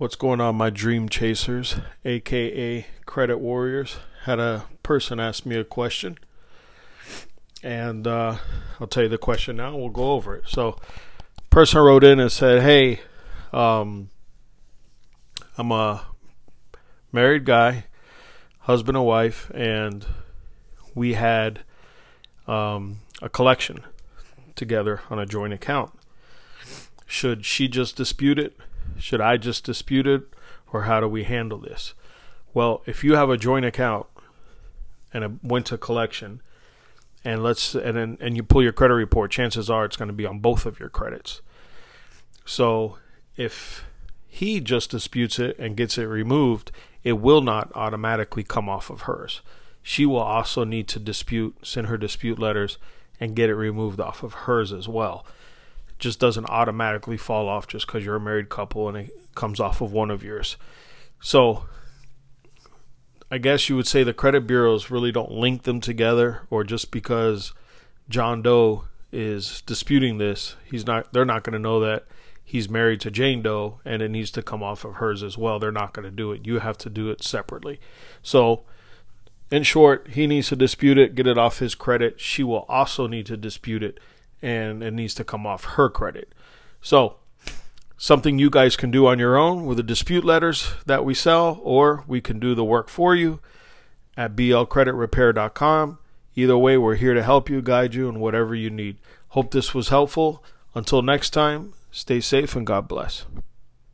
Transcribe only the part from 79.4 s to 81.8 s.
In short, he needs to dispute it, get it off his